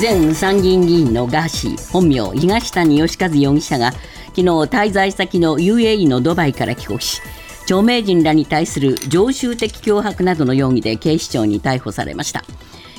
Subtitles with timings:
[0.00, 7.22] 前参議院議員のガーシー本名東谷義和容疑者が昨日滞在先の UAE のドバイから帰国し
[7.62, 12.44] 著名人らに対する常習的脅迫などの容疑で警視庁に逮捕されました。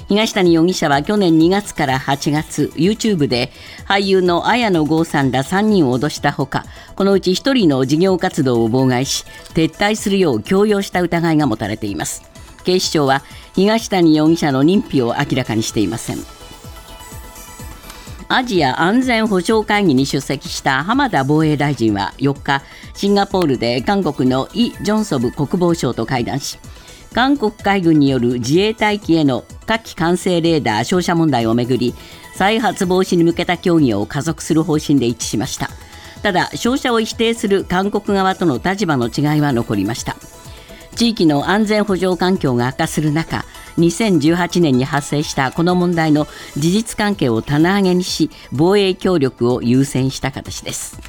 [0.07, 3.51] 東谷容疑者は去年2月から8月 YouTube で
[3.87, 6.65] 俳優の綾野剛さんら3人を脅したほか
[6.95, 9.25] このうち1人の事業活動を妨害し
[9.55, 12.23] 撤退するよう強要した疑いが持たれています。
[12.63, 13.23] 警視庁は
[13.53, 16.44] 東谷容疑者の認否を明らかにしていません。
[18.27, 26.57] アジア安全保障会議に出席した浜田防衛大臣は4日シンガポールで韓国のイ・ジョンソブ国防相と会談し
[27.13, 31.93] 韓国海軍による自衛隊機への火器管制レーダー照射問題をめぐり
[32.33, 35.69] 再発防止に向けた協議を加速する方針で一致しました。
[36.21, 40.17] ただ照射を否定する韓国側との立場の違いは残りました。
[40.95, 43.45] 地域の安全保障環境が悪化する中
[43.77, 50.99] 2018年に発生したこの問題の事実関係を棚上げにし防衛協力を優先した形です。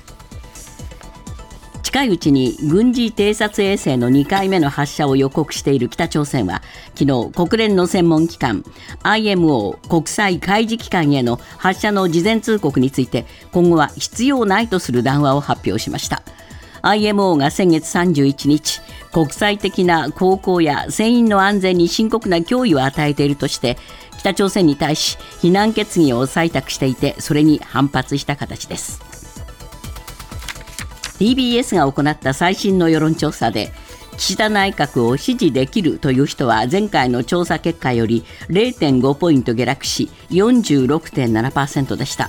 [1.96, 6.60] 近いうちに軍事偵察衛星の2回目の発射を予告している北朝鮮は
[6.94, 8.64] 昨日国連の専門機関
[9.02, 16.22] IMO 国際海事機関への発射の事前通告について今後は必要ないとする談話を発表しました。
[16.82, 18.80] IMO が先月31日
[19.16, 23.78] 国際的な航行や船員の安全に深刻な脅威を与えているとして
[24.18, 29.00] 北朝鮮に対し非難決議を採択していてそれに反発した形です。
[31.18, 33.72] TBS が行った最新の世論調査で
[34.18, 42.28] 岸田内閣を支持できるという人は前回の調査結果より0.5ポイント下落し46.7%でした。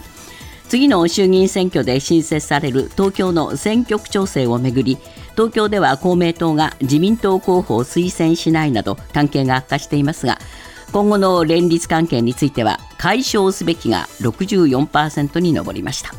[0.70, 4.98] 次の衆議院選挙で新設される東京の選挙区調整をめぐり
[5.38, 10.40] 東京では公明党が自民党候補を推薦しないなど関係が悪化していますが
[10.92, 16.12] 今後の連立関係については解消すべきが64%に上りました。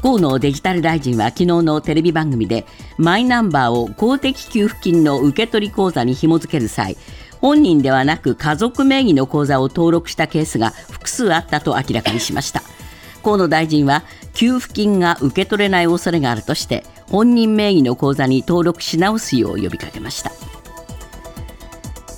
[0.00, 2.64] 河野デジタル大臣は昨日のテレビ番組で
[2.96, 6.96] マイナンバーを公的給付金の受取口座に紐付ける際
[7.40, 12.62] 本人ではなく家族名義の口座を登録したケースが複数あったと明らかにしました。
[13.22, 20.32] 河野大臣は給付金が受け取れない恐れがあるとして本人名義の口座に登録し直すよう呼びかけました。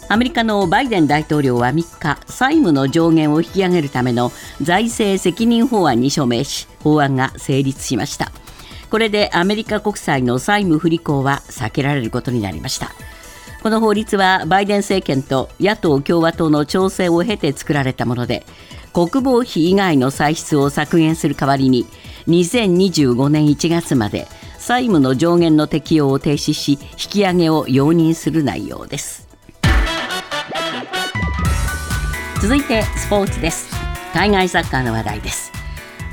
[0.09, 8.33] アメリカのバイデン大統領は3日債務の上限を引き上げるための財政責任法案に署名し法案が成立しました。
[8.91, 12.91] これでアメリカ国債の債務不履行は避けられることになりました。
[13.63, 18.45] この法律はバイデン政権と野党・共和党の調整を経て作られたもので
[18.93, 21.87] 国防費以外の歳出を削減する代わりに
[22.27, 24.27] 2025年1月まで
[24.71, 29.27] 債務の上限の適用を停止し引き上げを容認する内容です。
[32.41, 33.69] 続いてスポーツです。
[34.15, 35.51] 海外サッカーの話題です。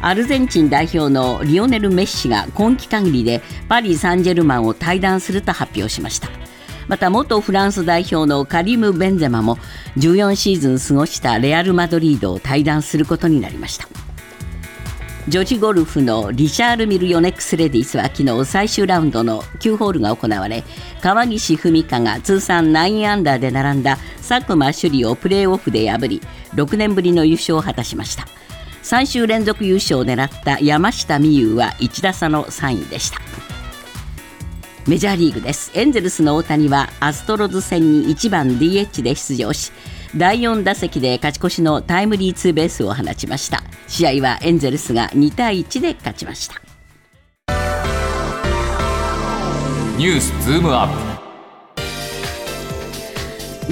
[0.01, 6.27] アルゼンチン代表のリオネル・メッシが今季限りでパリ・サンジェルマンを退団すると発表しました。
[6.87, 9.59] また元フランス代表のカリム・ベンゼマも
[9.97, 13.87] 14シーズン過ごしたレアル・マドリードを退団することになりました。
[15.29, 20.63] 女子ゴルフのリシャール・ミル・ヨネックス・レディスは昨日最終ラウンドの9ホールが行われ
[21.01, 26.21] 川岸史果が通算9アンダーで並んだ佐久間朱莉をプレーオフで破り
[26.53, 28.25] 6年ぶりの優勝を果たしました。
[28.83, 33.19] 3週連続優勝を狙った山下美夢有は1打差の3位でした。
[34.87, 35.71] メジャーリーグです。
[35.73, 39.73] エンゼルスの大谷はアストロズ戦に1番 DH で出場し
[40.15, 43.63] 第4打席で勝ち越しのタイムリーツーベースを放ちました。
[43.87, 46.61] 試合はエンゼルスが2対1で勝ちました。
[49.97, 51.27] ニュースズームアップ。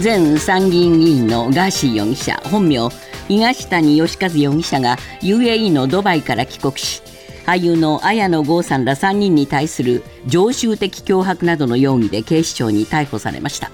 [0.04, 2.90] 前参議院議員のガーシー容疑者本名
[3.30, 7.02] 東谷義和容疑者が UAE のドバイから帰国し
[7.46, 13.72] 俳優の綾野剛さんら3人に対する常習的脅迫などの容疑で警視庁に逮捕されました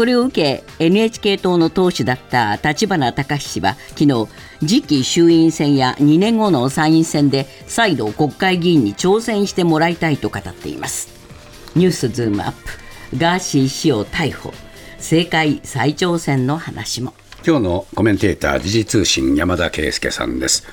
[0.00, 4.28] これを受け NHK 党の党首だった立花孝志氏は昨日
[4.60, 11.10] 次期衆院選や2年後の参院選で再度国会議員に挑戦してもらいたいと語っています。
[11.76, 13.18] ニュースズームアップ。
[13.18, 14.54] ガーシー氏を逮捕。
[14.96, 17.12] 政界再挑戦の話も。
[17.46, 20.66] 今日のコメンテーター時事通信山田圭介さんです。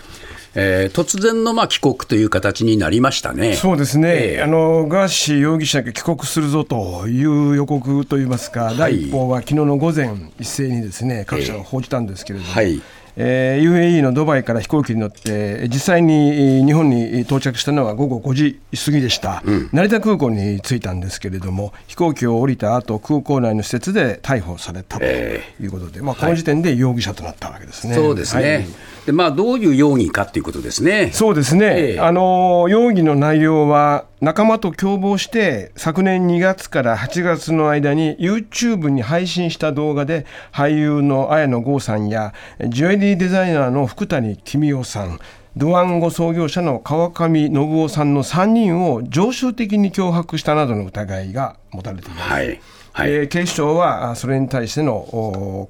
[0.60, 3.54] えー、突然のまあ帰国という形になりましたね。
[3.54, 10.10] そうですね、えー、あのガーシー容疑者が帰国するぞという予告といいますか、はい、第一報は昨日の午前、
[10.40, 12.82] 一斉にですね各社が報じたんですけれども、はい、
[13.20, 27.94] えー、UAE のドバイから飛行機に乗って実際に日本に到着したのは午後5時過ぎでした、うん、成田空港に着いたんですけれども飛行機を降りた後空港内の施設で逮捕されたということで、えー、まあ、この時点で容疑者となったわけですね。
[27.94, 28.66] はい、そうですね、はい。
[29.08, 31.12] でまあ、どういう容疑かということですね。
[31.14, 42.34] そうですね、ええ、あの容疑の内容は、仲間と共謀して、昨年2月から8月の間に、YouTube に配信した動画で、俳優の綾野剛さんや、
[42.68, 45.20] ジュエリーデザイナーの福谷公夫さん、
[45.56, 52.22] ドワンゴ創業者の川上信夫さんの3人を常習的に脅迫したなどの疑いが持たれています。
[52.30, 52.60] はい
[52.92, 55.06] はい、えー、警視庁はそれに対しての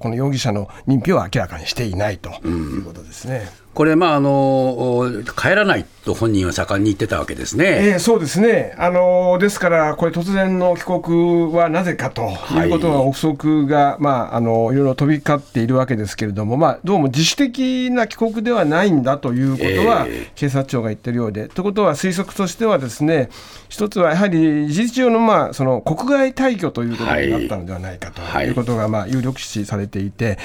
[0.04, 3.46] の容疑者の認否を明らかにしていないということですね。
[3.62, 5.06] うんこれ、まああの、
[5.40, 12.22] 帰らないと本人は盛んに言ってたわけですね、えー、そうですね、あのですから、これ、突然の帰国はなぜかと
[12.56, 12.66] い。
[12.66, 21.46] うことは、憶測が、まあ、あのいろいろ飛び交っているわけですけれども、まあ、どうも自主的な帰国ではないんだということは、警察庁が言ってるようで。
[21.46, 23.28] ということは、推測としてはですね、
[23.68, 28.50] 一つはやはり事実上の,、まあその国外退去ということになったのではないかとい。
[28.50, 30.36] うことが、まあ、有力視されていて、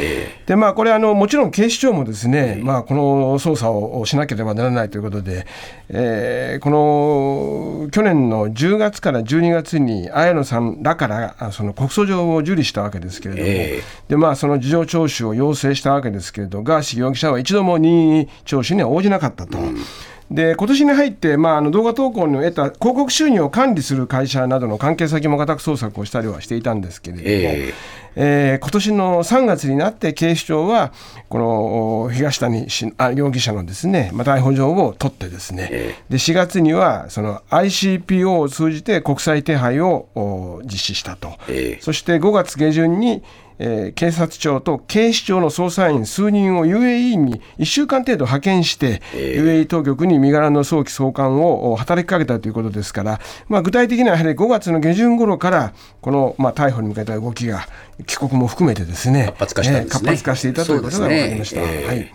[0.46, 5.46] でまあ、これあの、もちろん警視庁もですね、まあ、この捜査をしなければならないということで、
[5.90, 6.70] えー、こ
[7.84, 19.58] の去年の10月から12月に綾野さんらからその告訴状を受理したわけですけれども、えー、でまあ、その事情聴取を要請したわけですけれど、ガーシー容疑者は一度も任意聴取には応じなかったと。
[19.58, 19.78] うん
[20.32, 30.94] で今年に入って、まあ、あの動画投稿に得た広告収入を管理する会社などの関係先も家宅捜索をしたりはしていたんですけれども、えーえー、今年の3月になって警視庁は
[31.30, 31.40] こ
[32.10, 32.68] の東谷
[32.98, 43.24] あ容疑者のですね、まあ、逮捕状を取ってですね、えー、で4月にはその ICPO を通じて国際手配を実施したと、えー、そして5月下旬に
[43.60, 57.68] えー、警察庁と警視庁の捜査員数人を UAE に1週間程度派遣して、えー、UAE 当局に身柄の早期送還を働きかけたということですから、まあ、具体的にはやはり5月の下旬頃からこの、まあ、逮捕に向けた動きが
[58.06, 61.62] 帰国も含めてですね活発化したんですね、えー、活発化していたということが分かりました。
[61.62, 62.12] はい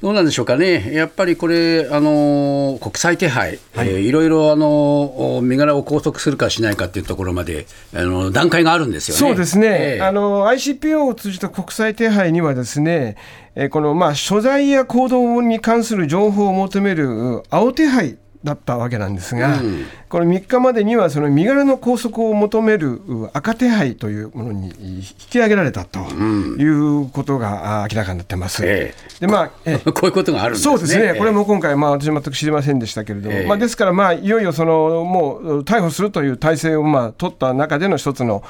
[0.00, 3.88] どうなんでしょうかね、やっぱりこれ、あの国際手配、はい。
[3.88, 9.18] えー、いろいろあの身柄を拘束するかしないかというところまであの段階があるんですよね。
[9.18, 13.16] そうですね、えー、あの ICPO を通じた国際手配には、ですね、
[13.54, 23.00] えー、このまあ所在や行動に関する情報を求める青手配だったわけなんですが、うん、この3日までにはその身柄の拘束を求める
[23.32, 24.66] 赤手配というものに
[24.96, 28.62] 引き上げられたということが明らかになってます。
[28.66, 30.76] えでまあ、えこういうことがあるんですね。
[30.76, 31.14] そうですね。
[31.16, 38.42] これも今回、まあ、私全く知りませんでしたけれども、えまあ、ですから、まあ、いよいよそのもう逮捕するという体制を、まあ、取った中での一つの、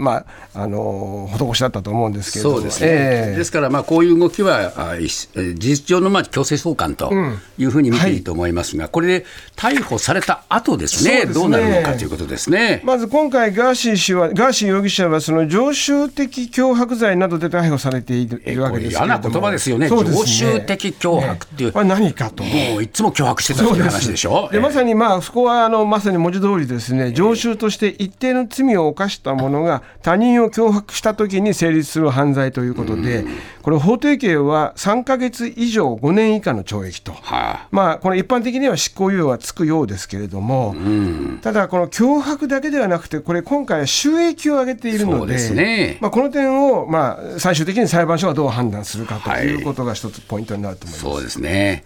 [0.00, 0.24] ま
[0.54, 2.56] あ、あの施しだったと思うんですけれども。
[2.56, 2.88] そうですね。
[2.90, 7.12] えですから、まあ、こういう動きはあ事実上の、まあ、強制送還と
[7.58, 11.34] いうふうに見ていいと思いますが、うんはいこれで逮捕された後ですね、すね。
[11.34, 12.80] どうなるのかということですね。
[12.84, 19.96] まず今回、ガーシー氏は、ガーシー容疑者は、その常習的脅迫罪などで逮捕されているわけです嫌な言葉ですよね、ね。
[19.96, 22.42] 常習的脅迫っていう、これ何かと。
[22.42, 24.48] もういつも脅迫してたという話でしょ？
[24.50, 33.24] でまさに、まあ、そこはあのまさに文字通りですね、常習として一定の罪を犯した者が他人を脅迫したときに成立する犯罪ということで、
[33.64, 51.84] これ、法定刑は3か月以上5年以下の懲役と、はあ、まあ、これ、一般的には執行猶予はつくようですけれども、うん、ただ、この脅迫だけではなくて、これ、今回は収益を上げているので、でね、まあ、この点を、まあ、最終的に裁判所がどう判断するかということが一つポイントになると思います、はい、そうですね。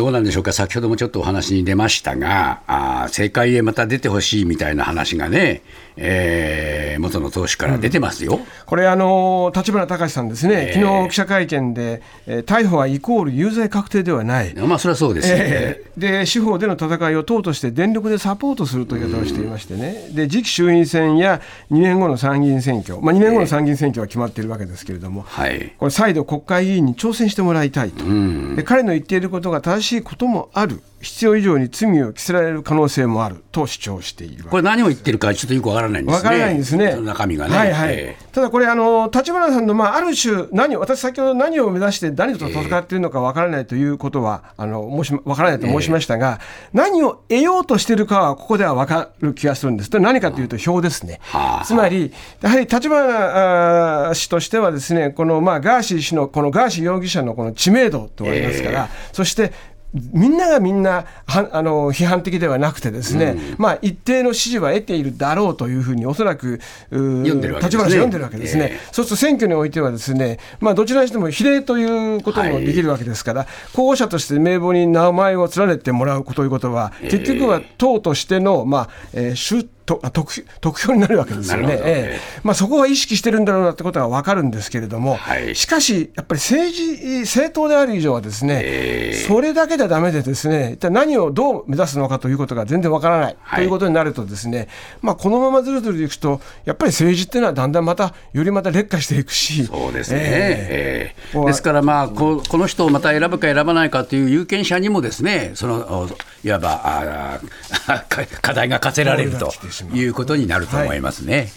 [0.00, 5.60] どうなんでしょうか、先ほどもちょっとお話に出ましたが、あ政界へまた出てほしいみたいな話がね、
[6.02, 30.82] えー、元の党首から出てますよ、うん、これ、あの立花隆さんですね、えー、昨日記者会見で、えー、逮捕はイコール有罪確定ではない、まあ、それはそうですよね、えー、で司法での戦いを党として全力でサポートするという言い方をしていましてね、で次期衆院選や2年後の参議院選挙、まあ、2年後の参議院選挙は決まっているわけですけれども、えー、これ、再度国会議員に挑戦してもらいたいと、うん、で彼の言っていることが正しいこともある。
[31.00, 36.28] 必要以上に罪を着せられる可能性もあると主張しているこれ、何を言ってるか、ちょっとよくわからないんですね。
[36.28, 37.00] わからないんですね。
[37.00, 37.56] 中身がね。
[37.56, 46.38] はいはいえー、ただこれ、あの立花さんの、まあ、ある種何、私、先ほど何を目指して何と戦っているのかわからないということは、えー、あのもしわからないと申しましたが、
[46.74, 49.98] えー、何を得ようとしているかは、ここでは分かる気がするんです。
[49.98, 51.20] 何かというと、票ですね。
[51.22, 59.52] はあ、つまり、やはり立花氏としてはですね、この、まあ、ガーシー氏の、このガーシー容疑者のこの知名度とありますから、そして、
[59.92, 80.30] みんながみんなはあの批判的ではなくてですね、まあ、一定の支持は得ているだろうというふうにおそらく立花氏は読んでるわけですね、えそうすると選挙においてはですね、まあ、どちらにしても比例ということもできるわけですから、候補者として名簿に名前を連ねてもらうということは、結局は党としての、まあえー主とあ得
[80.60, 82.40] 得票になるわけですよね、ええ。
[82.44, 85.56] まあ、そこは意識してるんだろうなってことは分かるんですけれども、はい。
[85.56, 93.58] しかし、やっぱり政治、政党である以上はですね、それだけではだめで、ですね一体何をどう目指すのかということが全然分からない、はい。
[93.58, 94.68] ということになると、ですね、
[95.02, 101.38] まあ、このままずるずるいくと、やっぱり政治っていうのはだんだんまた、よりまた劣化していくし、そうですね、ええ。
[101.38, 106.08] えですから、まあこ、この人をまた選ぶか選ばないかという有権者にもですねそのお
[106.42, 107.40] いわばあ
[108.42, 109.52] 課題が課せられると
[109.94, 111.48] いうことになると思いますね。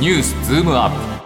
[0.00, 1.22] ニュースズームアップ。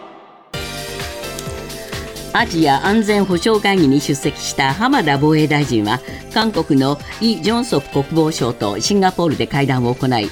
[2.35, 6.01] アジア安全保障会議に出席した浜田防衛大臣は
[6.35, 10.29] 韓国のイ・ジョンソプ国防相とシンガポールで会談を行い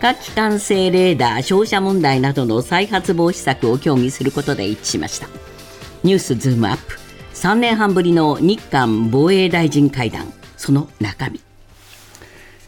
[0.00, 5.28] 火器管制レーダー照射問題などの再発防止策を協議することで一致しました。
[6.04, 6.98] ニュースズームアップ。
[7.34, 10.32] 3年半ぶりの日韓防衛大臣会談。
[10.56, 11.40] その中身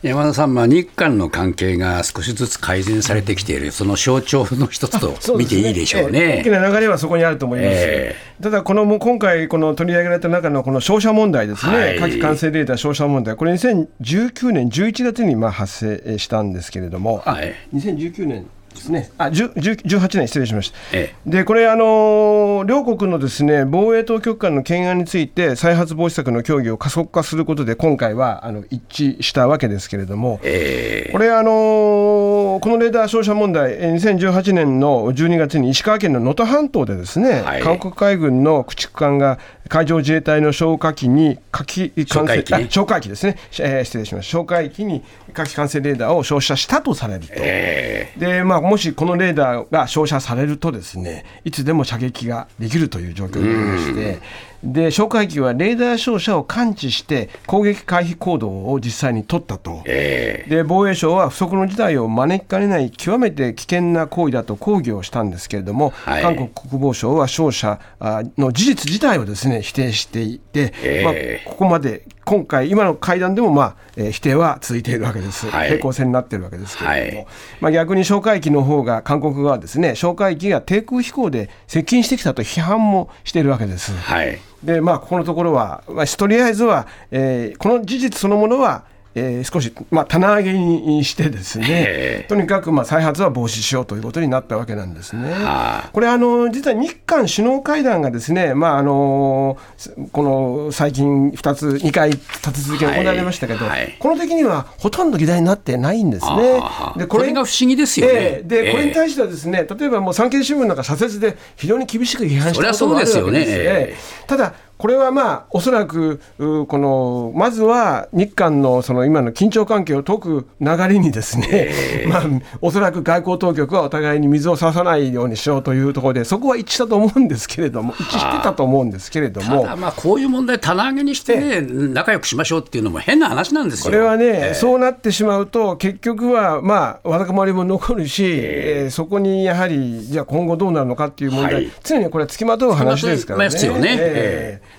[0.03, 6.51] 山田さん、まあ、日韓の関係が少しずつ改善されてきている、その象徴の一つと 見ていいでしょうええね大き。
[6.51, 7.71] な流れはそこにあると思います。
[7.75, 11.99] えただ、このもう今回、この取り上げられた中のこの照射問題ですね、はい。
[11.99, 17.55] 火器管制レーダー照射問題、これ2019年11月にまあ発生したんですけれども、あはい。
[17.75, 20.79] 2019年ですね、あ10 10 18年、失礼しました。
[20.93, 37.63] えでこれ、あの両国のですね防衛当局間の懸案について、再発防止策の協議を加速化することで、今回はあの一致したわけですけれども、えこれ、あのーこのレーダー照射問題、えー2018年の12月に石川県の能登半島でですね、はい。
[37.63, 42.59] 韓国海軍の駆逐艦が海上自衛隊の消火器に火器管制哨戒機ね。
[42.59, 47.35] あ哨戒機ですね、えー失礼しました、哨戒機に火器管制レーダーを照射したとされると。
[47.35, 54.21] でまあ、もしこのレーダーが照射されるとですねいつでも射撃ができるという状況になりまして
[54.63, 66.23] で哨戒機はレーダー照射を感知して攻撃回避行動を実際に取ったと、で防衛省は不測の事態を招きかねない極めて危険な行為だと抗議をしたんですけれども、はい。
[66.23, 70.73] 韓国国防省は照射あの事実自体をですね否定していて、
[71.05, 71.15] まあ、
[71.51, 75.69] ここまで今回今の会談でも、まあえー否定は続いているわけです、はい。
[75.69, 77.27] 平行線になっているわけですけれども、はい。
[77.61, 83.93] まあ、逆に哨戒機の方が韓国側はですね哨戒機が低空飛行で接近してきたと批判もしているわけです。
[83.93, 95.33] はいでまあ、ここのところは、まあ、とりあえずは、えーこの事実そのものは、えー少し、まあ、棚上げにしてですねえ、とにかく、まあ、再発は防止しようということになったわけなんですね。
[95.33, 95.91] はあ。
[95.93, 103.97] これあの、実は日韓首脳会談がですね、まああのすこの最近2つ、2回立て続けに行われましたけど、はいはい。
[103.99, 106.63] この時にはほとんど議題になってないんですね。
[106.97, 108.13] でこれが不思議ですよね。
[108.15, 108.49] ええ。
[108.49, 108.73] で、ええ。
[108.73, 113.13] これに対してはですね、例えばもう産経新聞なんか社説で非常に厳しく批判したこともあるわけです。
[113.13, 113.45] すよね。
[113.49, 113.97] ええ。
[114.27, 121.71] ただこれはまあおそらくうこのまずは日韓のその今の緊張関係を解く流れにですね、
[122.09, 122.23] まあ
[122.63, 129.77] おそらく外交当局はお互いに水を差さないようにしようというところでそこは一致したと思うんですけれども一致してたと思うんですけれども。
[129.77, 133.85] まあ、こういう問題、棚上げにしてね、仲良くしましょうっていうのも変な話なんですよ。
[133.87, 134.55] これはね、ええ。
[134.55, 141.71] そうなってしまうと、結局は、まあ、わだかまりも残るし、えーそこにやはり、じゃあ今後どうなるのかっていう問題、はい。
[141.85, 143.45] 常にこれはつきまとう話ですからね。
[143.47, 143.97] まといますよね。
[143.99, 144.70] ええ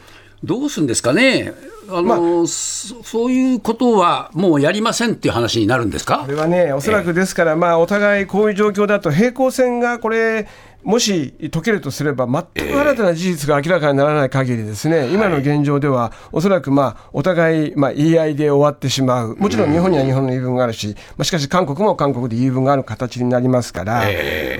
[0.44, 1.54] どうするんですかね、
[1.88, 6.24] あのそそういうことはもうやりませんっていう話になるんですか？
[6.26, 10.48] これはね、おそらくですから、まあ、お互いこういう状況だと、平行線がこれ、
[10.84, 24.04] もし解けるとすれば、全く新たな事実が明らかにならない限りですね、今の現状では、おそらくまあお互いまあ言い合いで終わってしまう、もちろん日本には日本の言い分があるし、まあ、しかし韓国も韓国で言い分がある形になりますから、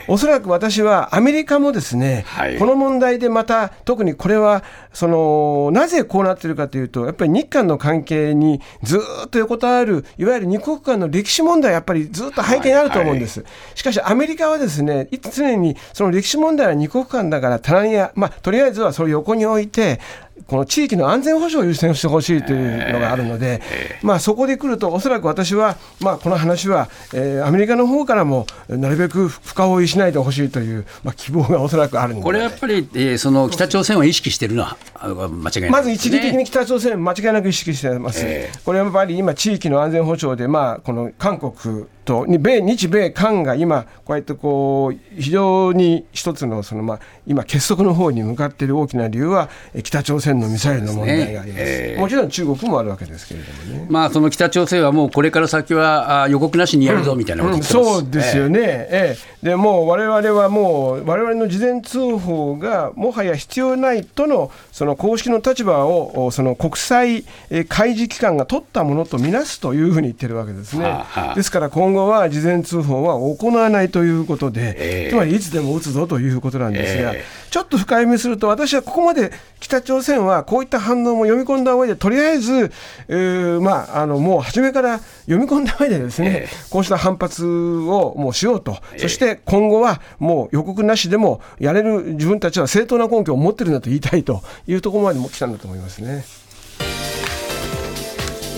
[0.08, 2.58] おそらく私はアメリカもですね、はい。
[2.58, 4.64] この問題でまた、特にこれは
[4.94, 13.44] その、なぜこうなっているかというと、やっぱり日韓の関係にずーっと横たわる、いわゆる二国間の歴史問題、やっぱりずっと背景にあると思うんです。
[13.76, 20.00] しかし、アメリカはですね、いつ常にその歴史問題は二国間だから、棚にや、まあ、とりあえずはそれを横に置いて、
[20.48, 23.62] この地域の安全保障を優先してほしいというのがあるので、
[24.02, 32.24] まあ、そこで来ると、おそらく私は、まあ、この話は、えーアメリカの方からもなるべく深追いしないでほしいという、まあ、希望がおそらくあるので。
[32.24, 49.50] これはやっぱり、えーその北朝鮮を意識しているのは間違いないね、まず一義的に北朝鮮、間違いなく意識してます、えこれはやっぱり今、地域の安全保障で、まあ、この韓国と米日米韓が今、こうやってこう非常に一つのその、まあ、今、結束の方に向かっている大きな理由は、
[49.84, 51.86] 北朝鮮のミサイルの問題があります、すね。
[51.92, 67.26] えー、もちろん中国もあるわけですけれどもね、まあ、その北朝鮮はもうこれから先はあ予告なしにやるぞみたいなことうんうん、そうですよね、えー、でもうわれわれはもう、われわれの事前通報がもはや必要ないとのその公式の立場をその国際
[67.68, 70.86] 開示機関が取ったものとみなすというふうに言ってるわけですね。
[70.86, 82.72] はあはあ、ですから今後は事前通報は行わないということで、えー、つまりいつでも撃つぞということなんですが、えー、ちょっと深読みすると、私はここまで北朝鮮はこういった反応も読み込んだ上で、とりあえず、
[83.08, 96.24] えー、まあ、あのもう初めから読み込んだ上でですね、えー、こうした反発をもうしようと、そして今後はもう予告なしでもやれる自分たちは正当な根拠を持ってるんだと言いたいというところまでも来たんだと思いますね。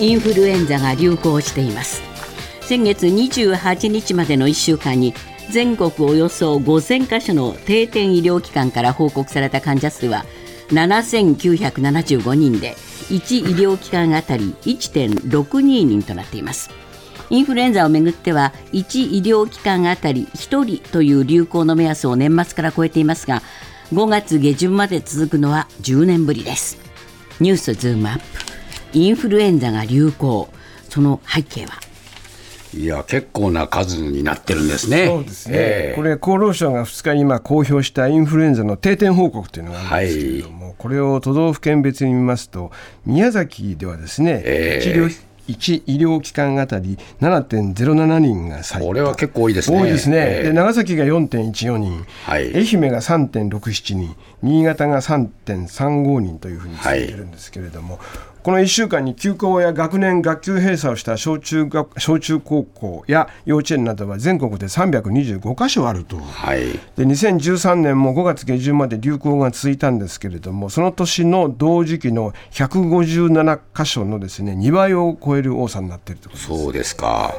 [0.00, 2.02] インフルエンザが流行しています。
[2.62, 5.14] 先月28日までの1週間に
[5.50, 10.24] 全国およそ5000カ所の定点医療機関から報告された患者数は
[10.68, 12.74] 7975人で
[13.10, 16.70] 1医療機関あたり1.62人となっています。
[17.30, 23.42] インフルエンザをめぐっては1医療機関あたり1人という流行の目安を年末から超えていますが
[23.92, 26.78] 5月下旬まで続くのは10年ぶりです。
[27.40, 28.24] ニュースズームアップ。
[28.92, 30.48] インフルエンザが流行。
[30.88, 31.72] その背景は？
[32.76, 35.06] いや結構な数になってるんですね。
[35.06, 35.54] そうですね。
[35.56, 42.72] えー、これ厚労省が2日に今公表したインフルエンザの定点報告というのがあるんですけれども、はい、これを都道府県別に見ますと
[43.06, 49.80] 宮崎ではですね、えー、1医療機関あたり7.07人が最多これは結構多いですね。
[49.80, 50.16] 多いですね。
[50.18, 57.06] えー、で長崎が4.14人、はい、愛媛が3.67人、新潟が3.35人というふうに続い。
[57.06, 66.60] てるんですけれども、はいこの1週間に休校や学年学級閉鎖をした小中学小中高校や幼稚園などは全国で325か所あると、はい、
[66.94, 77.34] で2013年も5月下旬まで流行が続いたんですけれどもその年の同時期の157か所のですね2倍を超える多さになっているとそうですか。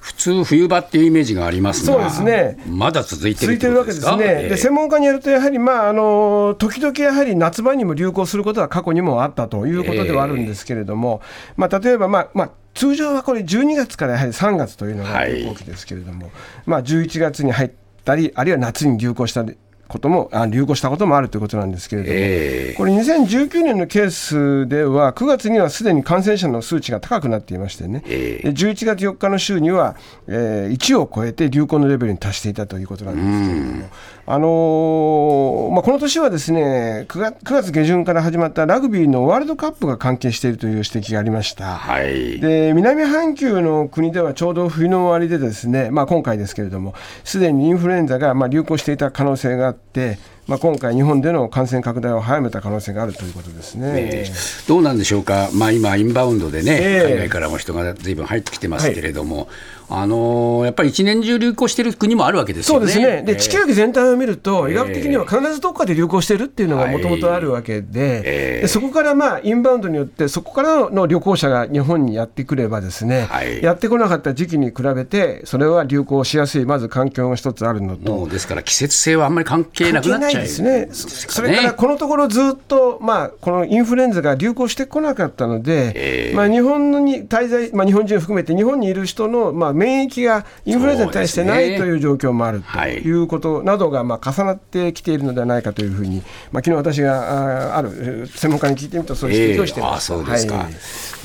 [0.00, 2.58] 普通冬場っていうイメージがありますがそうですね。
[2.66, 11.20] まだ続いてる続いてるわけですね、えー、で専門家によるとやはりまああの時々やはり夏場にも流行することは過去にもあったということではあるんですですけれども、
[11.56, 16.32] まあ、例えば、まあまあ、通常はこれ12月からやはり3月というのが流行期ですけれども、はい、
[16.66, 17.70] まあ、11月に入っ
[18.04, 19.56] たりあるいは夏に流行したり
[19.88, 29.96] こともあ流行したこともあるということなんですけれども、えー、これ2019年のケースでは9月にはすでに感染者の数値が高くなっていましてね、えー、11月4日の週には、
[30.28, 33.90] えー、1を超えて流行のレベルに達していたということなんですけれども、
[34.30, 59.46] あのー、まあ、この年はですね 9, 月9月下旬から始まったラグビーのワールドカップが関係しているという指摘がありました、はい、で南半球の国ではちょうど冬の終わりでですね、まあ、今回ですけれどもすでにインフルエンザがまあ流行していた可能性があって、まあ、今回、日本での感染拡大を早めた可能性があるということですね、えー、どうなんでしょうか、まあ、今、インバウンドでね、えー、海外からも人がずいぶん入ってきてますけれども、はい
[59.90, 62.86] あのー、やっぱり一年中流行している国もあるわけですよね。
[62.90, 63.22] そうですね。
[63.22, 78.28] で、地球儀全体を見ると、医学的には必ずどこかで流行しているっていうのがもともとあるわけで、でそこからまあインバウンドによって、そこからの旅行者が日本にやってくれば、ですね、はい、やってこなかった時期に比べて、それは流行しやすい、まず環境が一つあるのと。
[78.28, 80.42] ですから、季節性はあんまり関係なくなっちゃう。
[80.42, 80.88] ですね。
[80.92, 100.72] それからこのところずっと、まあ、このインフルエンザが流行してこなかったので、まあ、日本に滞在、まあ、日本人含めて日本にいる人の、まあ、免疫がインフルエンザに対してないという状況もあるということなどがまあ重なってきているのではないかというふうに、まあ昨日私がある専門家に聞いてみると、そういう指摘をしています、えー、そうですか、はい、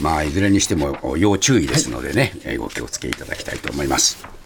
[0.01, 4.42] まあ、いずれにしても要注意ですのでね、ご気をつけいただきたいと思います。